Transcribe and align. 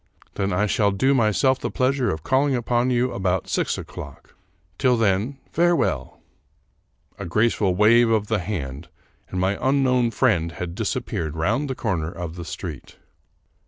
Then 0.33 0.51
I 0.51 0.65
shall 0.65 0.89
do 0.89 1.13
myself 1.13 1.59
the 1.59 1.69
pleasure 1.69 2.09
of 2.09 2.23
calling 2.23 2.55
upon 2.55 2.89
you 2.89 3.11
about 3.11 3.47
six 3.47 3.77
o'clock. 3.77 4.33
Till 4.79 4.97
then, 4.97 5.37
farewell!" 5.51 6.19
A 7.19 7.25
graceful 7.27 7.75
wave 7.75 8.09
of 8.09 8.25
the 8.25 8.39
hand, 8.39 8.89
and 9.29 9.39
my 9.39 9.63
un 9.63 9.83
known 9.83 10.09
friend 10.09 10.53
had 10.53 10.73
disappeared 10.73 11.35
round 11.35 11.69
the 11.69 11.75
corner 11.75 12.11
of 12.11 12.35
the 12.35 12.45
street. 12.45 12.97